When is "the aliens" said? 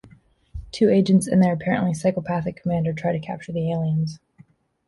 3.51-4.19